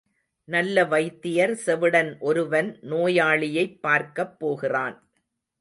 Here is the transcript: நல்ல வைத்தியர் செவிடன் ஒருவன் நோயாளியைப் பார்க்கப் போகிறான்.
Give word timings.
நல்ல 0.47 0.85
வைத்தியர் 0.85 1.53
செவிடன் 1.65 2.19
ஒருவன் 2.19 2.79
நோயாளியைப் 2.81 3.81
பார்க்கப் 3.81 4.39
போகிறான். 4.39 4.97